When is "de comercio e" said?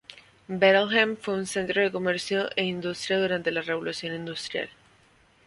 1.79-2.63